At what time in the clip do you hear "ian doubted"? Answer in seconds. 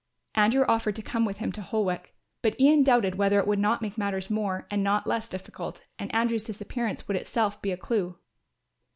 2.59-3.19